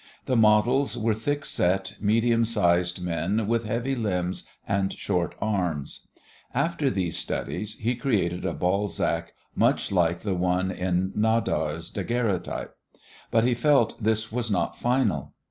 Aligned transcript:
The 0.25 0.35
models 0.35 0.97
were 0.97 1.13
thick 1.13 1.45
set, 1.45 1.93
medium 1.99 2.43
sized 2.43 3.03
men 3.03 3.45
with 3.47 3.65
heavy 3.65 3.95
limbs 3.95 4.45
and 4.67 4.91
short 4.93 5.35
arms. 5.39 6.07
After 6.55 6.89
these 6.89 7.15
studies 7.15 7.75
he 7.75 7.93
created 7.95 8.43
a 8.43 8.55
Balzac 8.55 9.33
much 9.53 9.91
like 9.91 10.21
the 10.21 10.33
one 10.33 10.71
in 10.71 11.11
Nadar's 11.13 11.91
daguerreotype. 11.91 12.75
But 13.29 13.43
he 13.43 13.53
felt 13.53 14.01
this 14.03 14.31
was 14.31 14.49
not 14.49 14.75
final. 14.75 15.33